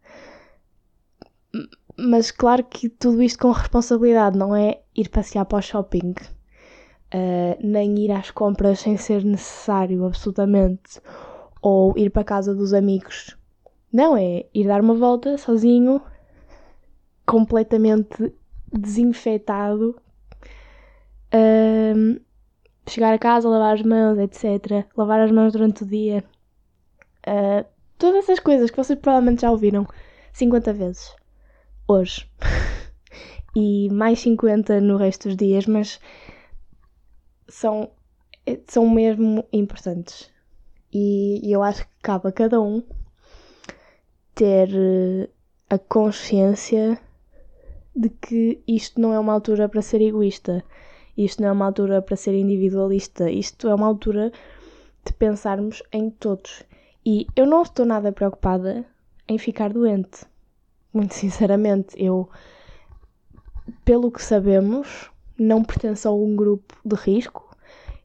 Mas 1.97 2.31
claro 2.31 2.65
que 2.65 2.89
tudo 2.89 3.23
isto 3.23 3.39
com 3.39 3.53
responsabilidade, 3.53 4.37
não 4.37 4.55
é 4.55 4.81
ir 4.97 5.09
passear 5.09 5.45
para 5.45 5.59
o 5.59 5.63
shopping, 5.63 6.11
uh, 7.15 7.57
nem 7.61 7.99
ir 7.99 8.11
às 8.11 8.31
compras 8.31 8.81
sem 8.81 8.97
ser 8.97 9.25
necessário, 9.25 10.05
absolutamente, 10.05 11.01
ou 11.63 11.97
ir 11.97 12.11
para 12.11 12.23
a 12.23 12.25
casa 12.25 12.55
dos 12.55 12.75
amigos. 12.75 13.37
Não, 13.93 14.17
é 14.17 14.45
ir 14.53 14.67
dar 14.67 14.81
uma 14.81 14.95
volta 14.95 15.39
sozinho, 15.39 16.03
completamente 17.25 18.35
desinfetado, 18.73 19.97
uh, 21.33 22.21
chegar 22.89 23.15
a 23.15 23.19
casa, 23.19 23.49
lavar 23.49 23.75
as 23.75 23.83
mãos, 23.83 24.19
etc. 24.19 24.85
Lavar 24.97 25.21
as 25.21 25.31
mãos 25.31 25.53
durante 25.53 25.85
o 25.85 25.87
dia. 25.87 26.25
Uh, 27.25 27.65
todas 27.97 28.25
essas 28.25 28.41
coisas 28.41 28.69
que 28.69 28.77
vocês 28.77 28.99
provavelmente 28.99 29.43
já 29.43 29.51
ouviram 29.53 29.87
50 30.33 30.73
vezes 30.73 31.15
hoje. 31.87 32.29
e 33.55 33.89
mais 33.91 34.21
50 34.21 34.81
no 34.81 34.97
resto 34.97 35.29
dos 35.29 35.37
dias, 35.37 35.67
mas 35.67 36.01
são, 37.49 37.91
são 38.67 38.89
mesmo 38.89 39.45
importantes. 39.53 40.31
E, 40.93 41.41
e 41.47 41.53
eu 41.53 41.63
acho 41.63 41.85
que 41.85 41.95
cabe 42.03 42.29
a 42.29 42.33
cada 42.33 42.61
um 42.61 42.83
ter 44.35 44.69
eh, 44.73 45.29
a 45.71 45.79
consciência 45.79 46.99
de 47.95 48.09
que 48.09 48.63
isto 48.67 49.01
não 49.01 49.13
é 49.13 49.19
uma 49.19 49.33
altura 49.33 49.69
para 49.69 49.83
ser 49.83 50.01
egoísta, 50.01 50.65
isto 51.17 51.43
não 51.43 51.49
é 51.49 51.53
uma 51.53 51.67
altura 51.67 52.03
para 52.03 52.17
ser 52.17 52.35
individualista, 52.35 53.31
isto 53.31 53.69
é 53.69 53.75
uma 53.75 53.87
altura 53.87 54.33
de 55.05 55.13
pensarmos 55.13 55.83
em 55.93 56.11
todos. 56.11 56.65
E 57.07 57.27
eu 57.37 57.47
não 57.47 57.63
estou 57.63 57.87
nada 57.87 58.11
preocupada 58.11 58.85
em 59.29 59.39
ficar 59.39 59.73
doente 59.73 60.27
muito 60.95 61.15
sinceramente, 61.15 61.95
eu, 61.97 62.29
pelo 63.85 64.11
que 64.11 64.23
sabemos, 64.23 65.11
não 65.37 65.65
pertenço 65.65 66.09
a 66.09 66.15
um 66.15 66.37
grupo 66.37 66.75
de 66.85 66.95
risco. 66.95 67.51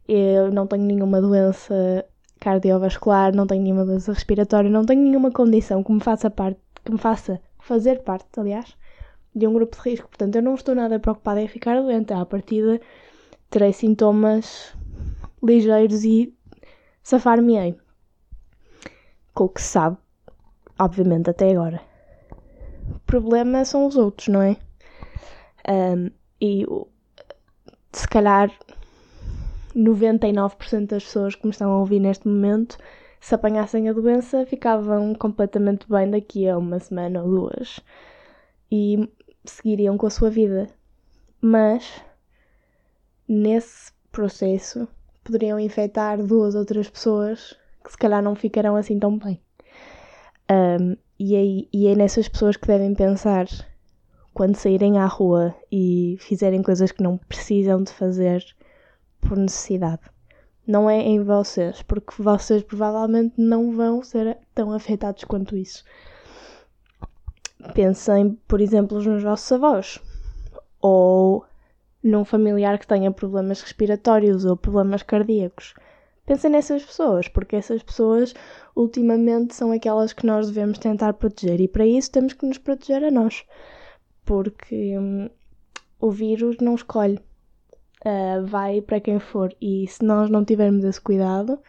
Eu 0.07 0.51
não 0.51 0.65
tenho 0.65 0.83
nenhuma 0.83 1.21
doença 1.21 2.03
cardiovascular, 2.39 3.35
não 3.35 3.45
tenho 3.45 3.61
nenhuma 3.61 3.85
doença 3.85 4.11
respiratória, 4.11 4.69
não 4.69 4.83
tenho 4.83 5.03
nenhuma 5.03 5.31
condição 5.31 5.83
que 5.83 5.91
me 5.91 5.99
faça 5.99 6.31
parte, 6.31 6.59
que 6.83 6.91
me 6.91 6.97
faça 6.97 7.39
fazer 7.59 8.01
parte, 8.01 8.27
aliás, 8.39 8.75
de 9.35 9.45
um 9.45 9.53
grupo 9.53 9.77
de 9.77 9.89
risco. 9.91 10.07
Portanto, 10.07 10.35
eu 10.35 10.41
não 10.41 10.55
estou 10.55 10.73
nada 10.73 10.99
preocupada 10.99 11.39
em 11.39 11.47
ficar 11.47 11.79
doente. 11.79 12.11
À 12.11 12.25
partida, 12.25 12.81
terei 13.51 13.71
sintomas 13.71 14.73
ligeiros 15.43 16.03
e 16.03 16.33
safar-me-ei. 17.03 17.77
Com 19.35 19.43
o 19.43 19.49
que 19.49 19.61
se 19.61 19.67
sabe, 19.67 19.97
obviamente, 20.79 21.29
até 21.29 21.51
agora 21.51 21.88
problema 23.05 23.65
são 23.65 23.85
os 23.85 23.95
outros, 23.95 24.27
não 24.27 24.41
é? 24.41 24.57
Um, 25.67 26.09
e 26.41 26.65
se 27.91 28.07
calhar 28.07 28.51
99% 29.75 30.87
das 30.87 31.03
pessoas 31.03 31.35
que 31.35 31.45
me 31.45 31.51
estão 31.51 31.71
a 31.71 31.79
ouvir 31.79 31.99
neste 31.99 32.27
momento, 32.27 32.77
se 33.19 33.35
apanhassem 33.35 33.89
a 33.89 33.93
doença, 33.93 34.45
ficavam 34.45 35.13
completamente 35.13 35.87
bem 35.89 36.09
daqui 36.09 36.47
a 36.47 36.57
uma 36.57 36.79
semana 36.79 37.21
ou 37.23 37.29
duas 37.29 37.79
e 38.71 39.09
seguiriam 39.45 39.97
com 39.97 40.07
a 40.07 40.09
sua 40.09 40.29
vida. 40.29 40.67
Mas 41.41 42.01
nesse 43.27 43.91
processo 44.11 44.87
poderiam 45.23 45.59
infectar 45.59 46.23
duas 46.23 46.55
ou 46.55 46.65
três 46.65 46.89
pessoas 46.89 47.57
que 47.83 47.91
se 47.91 47.97
calhar 47.97 48.21
não 48.21 48.35
ficarão 48.35 48.75
assim 48.75 48.97
tão 48.99 49.17
bem. 49.17 49.41
Um, 50.51 50.95
e, 51.19 51.35
é, 51.35 51.67
e 51.73 51.87
é 51.87 51.95
nessas 51.95 52.29
pessoas 52.29 52.55
que 52.55 52.67
devem 52.67 52.95
pensar 52.95 53.45
quando 54.33 54.55
saírem 54.55 54.97
à 54.97 55.05
rua 55.05 55.53
e 55.69 56.17
fizerem 56.19 56.63
coisas 56.63 56.91
que 56.91 57.03
não 57.03 57.17
precisam 57.17 57.83
de 57.83 57.91
fazer 57.91 58.43
por 59.19 59.37
necessidade. 59.37 60.01
Não 60.65 60.89
é 60.89 60.99
em 60.99 61.21
vocês, 61.21 61.81
porque 61.81 62.21
vocês 62.21 62.63
provavelmente 62.63 63.33
não 63.37 63.75
vão 63.75 64.01
ser 64.01 64.37
tão 64.55 64.71
afetados 64.71 65.23
quanto 65.25 65.57
isso. 65.57 65.83
Pensem, 67.73 68.37
por 68.47 68.61
exemplo, 68.61 69.01
nos 69.01 69.21
vossos 69.21 69.51
avós 69.51 69.99
ou 70.81 71.43
num 72.01 72.23
familiar 72.23 72.79
que 72.79 72.87
tenha 72.87 73.11
problemas 73.11 73.61
respiratórios 73.61 74.45
ou 74.45 74.55
problemas 74.55 75.03
cardíacos. 75.03 75.73
Pensem 76.29 76.51
nessas 76.51 76.85
pessoas, 76.85 77.27
porque 77.27 77.55
essas 77.55 77.81
pessoas 77.81 78.35
ultimamente 78.75 79.55
são 79.55 79.71
aquelas 79.71 80.13
que 80.13 80.27
nós 80.27 80.45
devemos 80.45 80.77
tentar 80.77 81.13
proteger. 81.13 81.59
E 81.59 81.67
para 81.67 81.87
isso 81.87 82.11
temos 82.11 82.33
que 82.33 82.45
nos 82.45 82.59
proteger 82.59 83.03
a 83.03 83.09
nós, 83.09 83.43
porque 84.23 84.95
hum, 84.95 85.27
o 85.99 86.11
vírus 86.11 86.57
não 86.61 86.75
escolhe, 86.75 87.17
uh, 88.05 88.45
vai 88.45 88.79
para 88.79 88.99
quem 88.99 89.17
for. 89.17 89.51
E 89.59 89.87
se 89.87 90.05
nós 90.05 90.29
não 90.29 90.45
tivermos 90.45 90.83
esse 90.83 91.01
cuidado, 91.01 91.59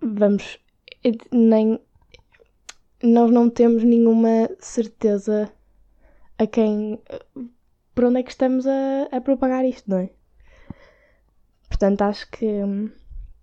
vamos 0.00 0.58
nem 1.30 1.78
nós 3.00 3.30
não 3.30 3.48
temos 3.48 3.84
nenhuma 3.84 4.50
certeza 4.58 5.52
a 6.36 6.48
quem 6.48 7.00
por 7.94 8.06
onde 8.06 8.18
é 8.18 8.22
que 8.24 8.30
estamos 8.30 8.66
a, 8.66 9.04
a 9.12 9.20
propagar 9.20 9.64
isto, 9.64 9.88
não 9.88 9.98
é? 9.98 10.15
Portanto, 11.76 12.00
acho 12.00 12.30
que 12.30 12.46
hum, 12.46 12.90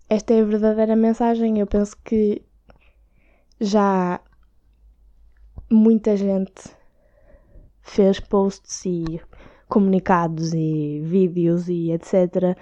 esta 0.10 0.34
é 0.34 0.42
a 0.42 0.44
verdadeira 0.44 0.96
mensagem. 0.96 1.60
Eu 1.60 1.68
penso 1.68 1.96
que 2.04 2.42
já 3.62 4.20
muita 5.70 6.18
gente 6.18 6.76
fez 7.84 8.20
posts 8.20 8.86
e 8.88 9.22
comunicados 9.70 10.52
e 10.52 11.00
vídeos 11.06 11.70
e 11.70 11.92
etc. 11.92 12.58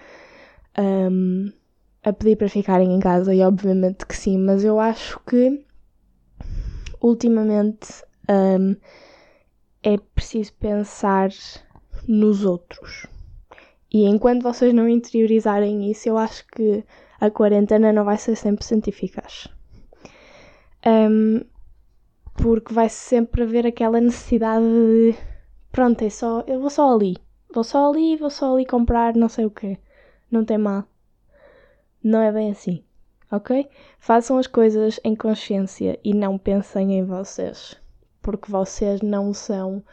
Um, 0.77 1.53
a 2.03 2.11
pedir 2.11 2.35
para 2.35 2.49
ficarem 2.49 2.93
em 2.93 2.99
casa 2.99 3.33
e 3.33 3.41
obviamente 3.41 4.05
que 4.05 4.17
sim, 4.17 4.37
mas 4.37 4.65
eu 4.65 4.77
acho 4.77 5.21
que 5.21 5.65
ultimamente 6.99 8.03
um, 8.29 8.75
é 9.81 9.97
preciso 10.13 10.51
pensar 10.55 11.29
nos 12.09 12.43
outros. 12.43 13.07
E 13.93 14.05
enquanto 14.05 14.43
vocês 14.43 14.73
não 14.73 14.87
interiorizarem 14.87 15.91
isso, 15.91 16.07
eu 16.07 16.17
acho 16.17 16.47
que 16.47 16.83
a 17.19 17.29
quarentena 17.29 17.91
não 17.91 18.05
vai 18.05 18.17
ser 18.17 18.33
100% 18.33 18.87
eficaz. 18.87 19.47
Um, 20.85 21.41
porque 22.35 22.73
vai 22.73 22.87
sempre 22.87 23.43
haver 23.43 23.67
aquela 23.67 23.99
necessidade 23.99 24.65
de 24.65 25.15
pronto, 25.71 26.03
é 26.03 26.09
só, 26.09 26.43
eu 26.47 26.59
vou 26.61 26.69
só 26.69 26.95
ali, 26.95 27.17
vou 27.53 27.63
só 27.63 27.91
ali, 27.91 28.15
vou 28.15 28.29
só 28.29 28.53
ali 28.53 28.65
comprar 28.65 29.15
não 29.15 29.27
sei 29.29 29.45
o 29.45 29.51
quê. 29.51 29.77
Não 30.31 30.45
tem 30.45 30.57
mal. 30.57 30.85
Não 32.01 32.21
é 32.21 32.31
bem 32.31 32.51
assim, 32.51 32.83
ok? 33.29 33.69
Façam 33.99 34.37
as 34.37 34.47
coisas 34.47 34.99
em 35.03 35.15
consciência 35.15 35.99
e 36.03 36.13
não 36.13 36.37
pensem 36.37 36.93
em 36.97 37.03
vocês, 37.03 37.75
porque 38.21 38.49
vocês 38.49 39.01
não 39.01 39.33
são 39.33 39.83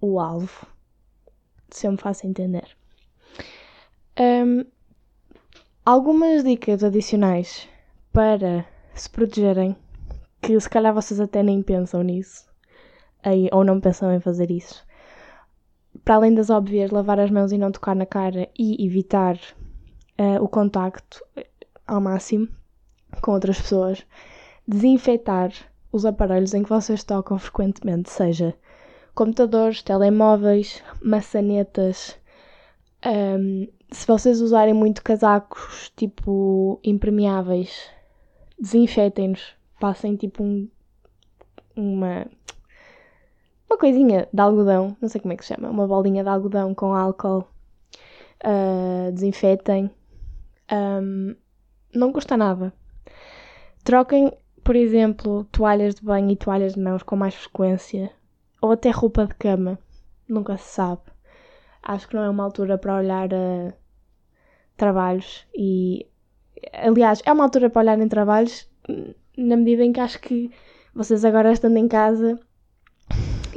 o 0.00 0.20
alvo. 0.20 0.66
Se 1.68 1.86
eu 1.86 1.92
me 1.92 1.98
faço 1.98 2.26
entender. 2.26 2.77
Um, 4.20 4.64
algumas 5.86 6.42
dicas 6.42 6.82
adicionais 6.82 7.68
para 8.12 8.66
se 8.92 9.08
protegerem, 9.08 9.76
que 10.42 10.58
se 10.58 10.68
calhar 10.68 10.92
vocês 10.92 11.20
até 11.20 11.40
nem 11.42 11.62
pensam 11.62 12.02
nisso, 12.02 12.48
ou 13.52 13.64
não 13.64 13.80
pensam 13.80 14.12
em 14.12 14.18
fazer 14.18 14.50
isso. 14.50 14.84
Para 16.04 16.16
além 16.16 16.34
das 16.34 16.50
óbvias, 16.50 16.90
lavar 16.90 17.20
as 17.20 17.30
mãos 17.30 17.52
e 17.52 17.58
não 17.58 17.70
tocar 17.70 17.94
na 17.94 18.06
cara 18.06 18.48
e 18.58 18.84
evitar 18.84 19.36
uh, 20.18 20.42
o 20.42 20.48
contacto 20.48 21.24
ao 21.86 22.00
máximo 22.00 22.48
com 23.22 23.32
outras 23.32 23.60
pessoas. 23.60 24.04
Desinfetar 24.66 25.52
os 25.92 26.04
aparelhos 26.04 26.54
em 26.54 26.62
que 26.62 26.68
vocês 26.68 27.04
tocam 27.04 27.38
frequentemente, 27.38 28.10
seja 28.10 28.54
computadores, 29.14 29.82
telemóveis, 29.82 30.82
maçanetas. 31.02 32.16
Um, 33.04 33.68
se 33.90 34.06
vocês 34.06 34.40
usarem 34.40 34.74
muito 34.74 35.02
casacos 35.02 35.92
tipo 35.96 36.80
impermeáveis, 36.84 37.90
desinfetem-nos, 38.58 39.54
passem 39.80 40.16
tipo 40.16 40.42
um, 40.42 40.68
uma 41.76 42.26
uma 43.68 43.76
coisinha 43.78 44.26
de 44.32 44.40
algodão, 44.40 44.96
não 45.00 45.08
sei 45.08 45.20
como 45.20 45.34
é 45.34 45.36
que 45.36 45.44
se 45.44 45.54
chama, 45.54 45.68
uma 45.68 45.86
bolinha 45.86 46.22
de 46.22 46.28
algodão 46.30 46.74
com 46.74 46.94
álcool, 46.94 47.46
uh, 48.44 49.12
desinfetem. 49.12 49.90
Um, 50.72 51.36
não 51.94 52.12
custa 52.12 52.36
nada. 52.36 52.72
Troquem, 53.84 54.32
por 54.64 54.74
exemplo, 54.74 55.44
toalhas 55.52 55.94
de 55.94 56.02
banho 56.02 56.30
e 56.30 56.36
toalhas 56.36 56.74
de 56.74 56.80
mãos 56.80 57.02
com 57.02 57.14
mais 57.14 57.34
frequência, 57.34 58.10
ou 58.60 58.72
até 58.72 58.90
roupa 58.90 59.26
de 59.26 59.34
cama, 59.34 59.78
nunca 60.26 60.56
se 60.56 60.74
sabe. 60.74 61.02
Acho 61.82 62.08
que 62.08 62.14
não 62.14 62.22
é 62.22 62.30
uma 62.30 62.44
altura 62.44 62.78
para 62.78 62.96
olhar 62.96 63.32
a 63.32 63.72
trabalhos 64.76 65.46
e. 65.54 66.06
Aliás, 66.72 67.22
é 67.24 67.32
uma 67.32 67.44
altura 67.44 67.70
para 67.70 67.82
olhar 67.82 68.00
em 68.00 68.08
trabalhos 68.08 68.68
na 69.36 69.56
medida 69.56 69.84
em 69.84 69.92
que 69.92 70.00
acho 70.00 70.20
que 70.20 70.50
vocês 70.94 71.24
agora 71.24 71.52
estando 71.52 71.76
em 71.76 71.86
casa 71.86 72.38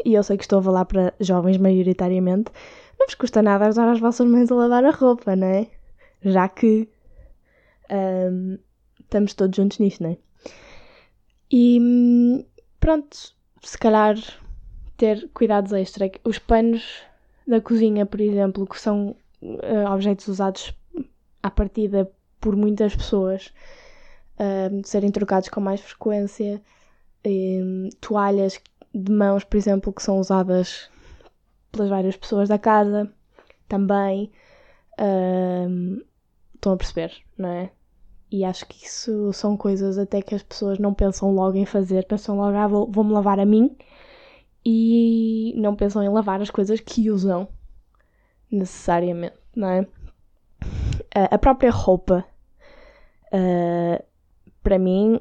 e 0.05 0.13
eu 0.13 0.23
sei 0.23 0.37
que 0.37 0.43
estou 0.43 0.59
a 0.59 0.63
falar 0.63 0.85
para 0.85 1.13
jovens 1.19 1.57
maioritariamente, 1.57 2.51
não 2.99 3.05
vos 3.05 3.15
custa 3.15 3.41
nada 3.41 3.67
ajudar 3.67 3.89
as 3.89 3.99
vossas 3.99 4.27
mães 4.27 4.51
a 4.51 4.55
lavar 4.55 4.85
a 4.85 4.91
roupa, 4.91 5.35
não 5.35 5.47
é? 5.47 5.67
Já 6.23 6.47
que 6.47 6.87
um, 7.91 8.57
estamos 8.99 9.33
todos 9.33 9.55
juntos 9.55 9.79
nisto, 9.79 10.03
não 10.03 10.11
é? 10.11 10.17
E 11.51 12.45
pronto, 12.79 13.17
se 13.61 13.77
calhar 13.77 14.15
ter 14.97 15.29
cuidados 15.33 15.73
extra. 15.73 16.09
Os 16.23 16.39
panos 16.39 17.03
da 17.51 17.61
cozinha, 17.61 18.05
por 18.05 18.21
exemplo, 18.21 18.65
que 18.65 18.79
são 18.79 19.15
uh, 19.41 19.91
objetos 19.93 20.27
usados 20.27 20.73
à 21.43 21.51
partida 21.51 22.09
por 22.39 22.55
muitas 22.55 22.95
pessoas, 22.95 23.53
uh, 24.39 24.87
serem 24.87 25.11
trocados 25.11 25.49
com 25.49 25.59
mais 25.59 25.81
frequência. 25.81 26.61
Um, 27.25 27.89
toalhas 27.99 28.59
de 28.95 29.11
mãos, 29.11 29.43
por 29.43 29.57
exemplo, 29.57 29.93
que 29.93 30.01
são 30.01 30.17
usadas 30.17 30.89
pelas 31.71 31.89
várias 31.89 32.15
pessoas 32.15 32.49
da 32.49 32.57
casa, 32.57 33.11
também. 33.67 34.31
Um, 34.99 36.01
estão 36.55 36.73
a 36.73 36.77
perceber, 36.77 37.11
não 37.37 37.49
é? 37.49 37.71
E 38.31 38.45
acho 38.45 38.65
que 38.65 38.85
isso 38.85 39.33
são 39.33 39.57
coisas 39.57 39.97
até 39.97 40.21
que 40.21 40.33
as 40.33 40.41
pessoas 40.41 40.79
não 40.79 40.93
pensam 40.93 41.33
logo 41.35 41.57
em 41.57 41.65
fazer, 41.65 42.05
pensam 42.07 42.37
logo, 42.37 42.55
ah, 42.55 42.67
vou-me 42.67 42.93
vou 42.93 43.07
lavar 43.09 43.39
a 43.39 43.45
mim 43.45 43.75
e 44.65 45.53
não 45.57 45.75
pensam 45.75 46.03
em 46.03 46.09
lavar 46.09 46.41
as 46.41 46.49
coisas 46.49 46.79
que 46.79 47.09
usam 47.09 47.47
necessariamente, 48.51 49.37
não 49.55 49.67
é? 49.67 49.87
a 51.13 51.37
própria 51.37 51.71
roupa, 51.71 52.23
uh, 53.33 54.03
para 54.63 54.79
mim, 54.79 55.19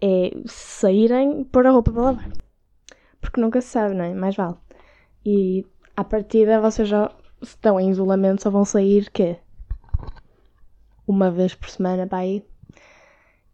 é 0.00 0.30
saírem 0.46 1.44
pôr 1.44 1.66
a 1.66 1.70
roupa 1.70 1.92
para 1.92 2.02
lavar 2.02 2.32
porque 3.22 3.40
nunca 3.40 3.60
se 3.62 3.68
sabe, 3.68 3.94
não 3.94 4.04
é? 4.04 4.12
Mais 4.12 4.36
vale. 4.36 4.56
E 5.24 5.64
à 5.96 6.04
partida 6.04 6.60
vocês 6.60 6.88
já 6.88 7.10
estão 7.40 7.80
em 7.80 7.88
isolamento, 7.88 8.42
só 8.42 8.50
vão 8.50 8.64
sair 8.64 9.08
que 9.10 9.38
uma 11.06 11.30
vez 11.30 11.54
por 11.54 11.70
semana 11.70 12.06
para 12.06 12.18
aí. 12.18 12.44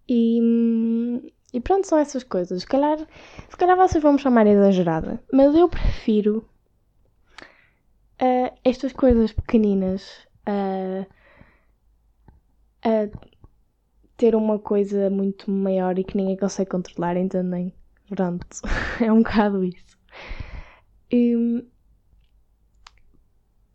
E, 0.08 1.32
e 1.52 1.60
pronto, 1.60 1.86
são 1.86 1.98
essas 1.98 2.22
coisas. 2.22 2.60
Se 2.62 2.66
calhar, 2.66 2.98
se 3.48 3.56
calhar 3.56 3.76
vocês 3.76 4.02
vão 4.02 4.12
me 4.12 4.18
chamar 4.18 4.46
exagerada, 4.46 5.22
mas 5.32 5.54
eu 5.54 5.68
prefiro 5.68 6.48
uh, 8.20 8.58
estas 8.64 8.92
coisas 8.92 9.32
pequeninas 9.32 10.26
a 10.44 11.06
uh, 12.86 13.06
uh, 13.06 13.28
ter 14.16 14.34
uma 14.34 14.58
coisa 14.58 15.08
muito 15.08 15.50
maior 15.50 15.98
e 15.98 16.04
que 16.04 16.16
ninguém 16.16 16.36
consegue 16.36 16.70
controlar, 16.70 17.16
entendem? 17.16 17.72
Pronto, 18.08 18.46
é 19.00 19.10
um 19.10 19.22
bocado 19.22 19.64
isso. 19.64 19.96
E, 21.10 21.64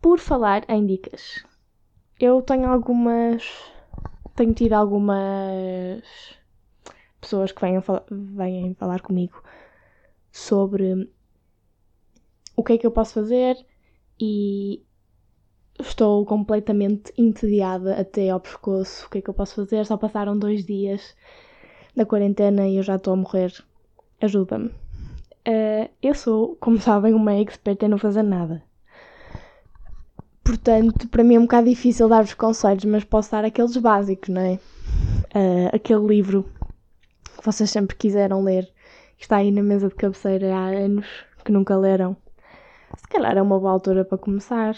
por 0.00 0.20
falar 0.20 0.64
em 0.68 0.86
dicas, 0.86 1.44
eu 2.20 2.40
tenho 2.42 2.68
algumas. 2.68 3.42
Tenho 4.36 4.52
tido 4.52 4.74
algumas 4.74 6.02
pessoas 7.24 7.50
que 7.50 7.60
vêm, 7.60 7.82
vêm 8.10 8.74
falar 8.74 9.00
comigo 9.00 9.42
sobre 10.30 11.10
o 12.56 12.62
que 12.62 12.74
é 12.74 12.78
que 12.78 12.86
eu 12.86 12.90
posso 12.90 13.14
fazer 13.14 13.56
e 14.20 14.82
estou 15.80 16.24
completamente 16.24 17.12
entediada 17.18 17.98
até 17.98 18.30
ao 18.30 18.40
pescoço. 18.40 19.06
O 19.06 19.10
que 19.10 19.18
é 19.18 19.22
que 19.22 19.30
eu 19.30 19.34
posso 19.34 19.56
fazer? 19.56 19.84
Só 19.86 19.96
passaram 19.96 20.38
dois 20.38 20.64
dias 20.64 21.16
da 21.96 22.06
quarentena 22.06 22.68
e 22.68 22.76
eu 22.76 22.82
já 22.82 22.96
estou 22.96 23.14
a 23.14 23.16
morrer 23.16 23.52
ajuda-me. 24.20 24.68
Uh, 25.46 25.90
eu 26.02 26.14
sou, 26.14 26.56
como 26.56 26.80
sabem, 26.80 27.12
uma 27.12 27.34
expert 27.34 27.82
em 27.82 27.88
não 27.88 27.98
fazer 27.98 28.22
nada. 28.22 28.62
Portanto, 30.42 31.08
para 31.08 31.24
mim 31.24 31.36
é 31.36 31.38
um 31.38 31.42
bocado 31.42 31.68
difícil 31.68 32.08
dar-vos 32.08 32.34
conselhos, 32.34 32.84
mas 32.84 33.04
posso 33.04 33.30
dar 33.30 33.44
aqueles 33.44 33.76
básicos, 33.76 34.28
não 34.28 34.40
é? 34.40 34.58
Uh, 35.34 35.68
aquele 35.72 36.06
livro 36.06 36.48
que 37.44 37.52
vocês 37.52 37.70
sempre 37.70 37.94
quiseram 37.94 38.42
ler, 38.42 38.72
que 39.18 39.24
está 39.24 39.36
aí 39.36 39.52
na 39.52 39.62
mesa 39.62 39.88
de 39.88 39.94
cabeceira 39.94 40.54
há 40.54 40.68
anos, 40.68 41.06
que 41.44 41.52
nunca 41.52 41.76
leram. 41.76 42.16
Se 42.96 43.06
calhar 43.08 43.36
é 43.36 43.42
uma 43.42 43.60
boa 43.60 43.72
altura 43.72 44.02
para 44.02 44.16
começar. 44.16 44.74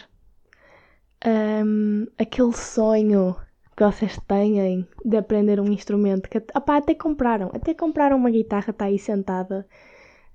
Um, 1.24 2.09
aquele 2.18 2.52
sonho 2.52 3.37
que 3.76 3.85
vocês 3.85 4.18
têm 4.26 4.87
de 5.05 5.16
aprender 5.16 5.61
um 5.61 5.70
instrumento 5.70 6.29
que 6.29 6.38
opá, 6.57 6.79
até 6.79 6.94
compraram, 6.94 7.52
até 7.55 7.72
compraram 7.72 8.16
uma 8.16 8.31
guitarra, 8.31 8.70
está 8.70 8.87
aí 8.87 8.98
sentada. 8.98 9.64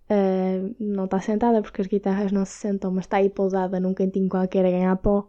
Uh, 0.10 0.74
não 0.80 1.06
está 1.06 1.20
sentada 1.20 1.62
porque 1.62 1.82
as 1.82 1.88
guitarras 1.88 2.32
não 2.32 2.46
se 2.46 2.54
sentam, 2.54 2.92
mas 2.92 3.04
está 3.06 3.18
aí 3.18 3.30
pousada 3.30 3.78
num 3.78 3.94
cantinho 3.94 4.30
qualquer 4.30 4.66
a 4.66 4.72
ganhar 4.72 4.96
pó. 4.96 5.28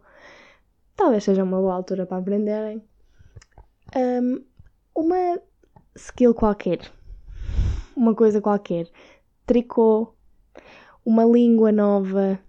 Talvez 0.95 1.25
seja 1.25 1.43
uma 1.43 1.59
boa 1.59 1.73
altura 1.73 2.05
para 2.05 2.17
aprenderem. 2.17 2.81
Um, 3.93 4.41
uma 4.95 5.39
skill 5.95 6.33
qualquer, 6.33 6.79
uma 7.95 8.15
coisa 8.15 8.41
qualquer, 8.41 8.87
tricô, 9.45 10.13
uma 11.05 11.23
língua 11.25 11.71
nova, 11.71 12.39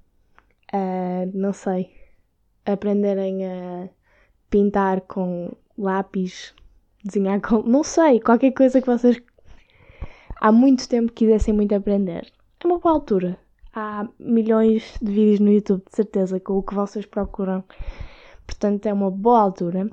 uh, 0.73 1.31
não 1.33 1.53
sei, 1.53 1.91
aprenderem 2.65 3.45
a 3.47 3.89
pintar 4.49 5.01
com 5.03 5.53
lápis, 5.77 6.55
desenhar 7.05 7.41
com. 7.41 7.63
não 7.63 7.83
sei, 7.83 8.21
qualquer 8.21 8.53
coisa 8.53 8.81
que 8.81 8.87
vocês 8.87 9.21
há 10.41 10.53
muito 10.53 10.89
tempo 10.89 11.13
quisessem 11.13 11.55
muito 11.55 11.75
aprender. 11.75 12.31
É 12.63 12.67
uma 12.67 12.79
boa 12.79 12.95
altura. 12.95 13.39
Há 13.75 14.07
milhões 14.19 14.97
de 15.03 15.11
vídeos 15.13 15.41
no 15.41 15.51
YouTube, 15.51 15.83
de 15.91 15.97
certeza, 15.97 16.39
com 16.39 16.59
o 16.59 16.63
que 16.63 16.75
vocês 16.75 17.05
procuram. 17.05 17.65
Portanto, 18.47 18.87
é 18.87 18.93
uma 18.93 19.11
boa 19.11 19.41
altura. 19.41 19.91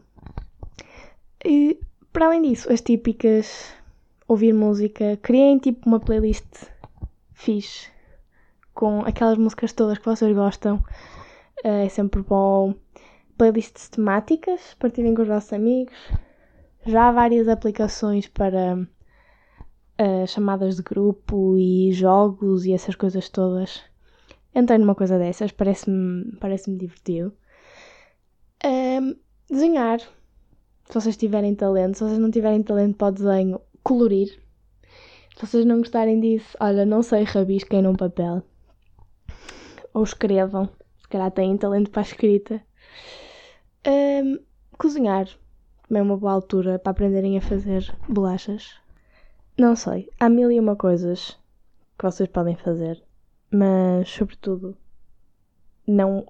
E, 1.43 1.79
para 2.11 2.27
além 2.27 2.41
disso, 2.41 2.71
as 2.71 2.81
típicas 2.81 3.73
ouvir 4.27 4.53
música, 4.53 5.17
criem 5.21 5.57
tipo 5.57 5.87
uma 5.87 5.99
playlist 5.99 6.45
fixe 7.33 7.89
com 8.73 9.01
aquelas 9.01 9.37
músicas 9.37 9.73
todas 9.73 9.97
que 9.97 10.05
vocês 10.05 10.35
gostam. 10.35 10.83
É 11.63 11.87
sempre 11.89 12.21
bom 12.21 12.73
playlists 13.37 13.89
temáticas, 13.89 14.75
partilhem 14.79 15.13
com 15.13 15.23
os 15.23 15.27
vossos 15.27 15.53
amigos. 15.53 15.95
Já 16.85 17.09
há 17.09 17.11
várias 17.11 17.47
aplicações 17.47 18.27
para 18.27 18.75
uh, 18.77 20.27
chamadas 20.27 20.75
de 20.75 20.83
grupo 20.83 21.57
e 21.57 21.91
jogos 21.91 22.65
e 22.65 22.73
essas 22.73 22.95
coisas 22.95 23.29
todas. 23.29 23.81
Entrei 24.53 24.77
numa 24.77 24.95
coisa 24.95 25.17
dessas, 25.17 25.51
parece-me 25.51 26.35
parece 26.39 26.75
divertido. 26.75 27.33
Um, 28.63 29.15
desenhar, 29.49 29.99
se 30.91 30.99
vocês 30.99 31.15
tiverem 31.15 31.55
talento, 31.55 31.97
se 31.97 32.03
vocês 32.03 32.19
não 32.19 32.29
tiverem 32.29 32.61
talento 32.61 32.97
para 32.97 33.07
o 33.07 33.11
desenho, 33.11 33.61
colorir. 33.81 34.27
Se 35.37 35.47
vocês 35.47 35.65
não 35.65 35.77
gostarem 35.77 36.19
disso, 36.19 36.57
olha, 36.59 36.85
não 36.85 37.01
sei, 37.01 37.23
rabisquem 37.23 37.81
num 37.81 37.95
papel. 37.95 38.43
Ou 39.93 40.03
escrevam, 40.03 40.69
se 41.01 41.07
calhar 41.07 41.31
têm 41.31 41.55
talento 41.55 41.89
para 41.89 42.01
a 42.01 42.03
escrita. 42.03 42.61
Um, 43.87 44.37
cozinhar. 44.77 45.27
também 45.87 46.01
é 46.01 46.03
uma 46.03 46.17
boa 46.17 46.33
altura 46.33 46.77
para 46.77 46.91
aprenderem 46.91 47.37
a 47.37 47.41
fazer 47.41 47.89
bolachas. 48.09 48.75
Não 49.57 49.77
sei, 49.77 50.09
há 50.19 50.27
mil 50.27 50.51
e 50.51 50.59
uma 50.59 50.75
coisas 50.75 51.39
que 51.97 52.03
vocês 52.03 52.27
podem 52.27 52.57
fazer, 52.57 53.01
mas 53.49 54.09
sobretudo 54.09 54.75
não 55.87 56.25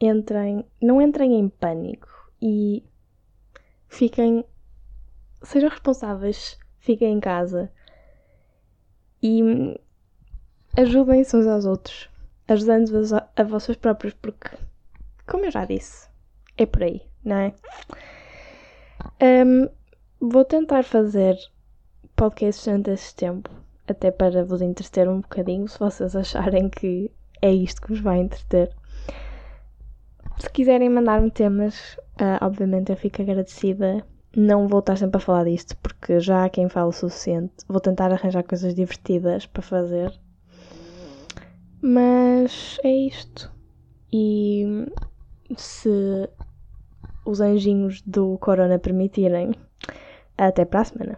entrem, 0.00 0.64
não 0.80 1.02
entrem 1.02 1.34
em 1.34 1.50
pânico 1.50 2.08
e 2.40 2.82
fiquem, 3.94 4.44
sejam 5.42 5.70
responsáveis, 5.70 6.58
fiquem 6.78 7.12
em 7.12 7.20
casa 7.20 7.70
e 9.22 9.40
ajudem-se 10.76 11.36
uns 11.36 11.46
aos 11.46 11.64
outros, 11.64 12.10
ajudando-vos 12.48 13.12
a, 13.12 13.28
a 13.36 13.44
próprios, 13.76 14.12
porque, 14.14 14.50
como 15.26 15.44
eu 15.44 15.50
já 15.50 15.64
disse, 15.64 16.08
é 16.58 16.66
por 16.66 16.82
aí, 16.82 17.02
não 17.24 17.36
é? 17.36 17.54
Um, 19.22 19.68
vou 20.20 20.44
tentar 20.44 20.82
fazer 20.82 21.38
podcasts 22.16 22.64
durante 22.64 22.90
esse 22.90 23.14
tempo, 23.14 23.48
até 23.86 24.10
para 24.10 24.44
vos 24.44 24.60
entreter 24.60 25.08
um 25.08 25.20
bocadinho, 25.20 25.68
se 25.68 25.78
vocês 25.78 26.16
acharem 26.16 26.68
que 26.68 27.12
é 27.40 27.52
isto 27.52 27.80
que 27.80 27.88
vos 27.88 28.00
vai 28.00 28.18
entreter. 28.18 28.74
Se 30.38 30.50
quiserem 30.50 30.90
mandar-me 30.90 31.30
temas, 31.30 31.96
uh, 32.20 32.44
obviamente 32.44 32.90
eu 32.90 32.96
fico 32.96 33.22
agradecida. 33.22 34.04
Não 34.36 34.66
vou 34.66 34.80
estar 34.80 34.96
sempre 34.96 35.18
a 35.18 35.20
falar 35.20 35.44
disto, 35.44 35.76
porque 35.76 36.18
já 36.18 36.44
há 36.44 36.48
quem 36.48 36.68
fala 36.68 36.88
o 36.88 36.92
suficiente. 36.92 37.54
Vou 37.68 37.80
tentar 37.80 38.10
arranjar 38.12 38.42
coisas 38.42 38.74
divertidas 38.74 39.46
para 39.46 39.62
fazer. 39.62 40.12
Mas 41.80 42.78
é 42.82 42.90
isto. 42.90 43.52
E 44.12 44.86
se 45.56 46.28
os 47.24 47.40
anjinhos 47.40 48.02
do 48.02 48.36
Corona 48.38 48.78
permitirem, 48.78 49.52
até 50.36 50.64
para 50.64 50.80
a 50.80 50.84
semana. 50.84 51.12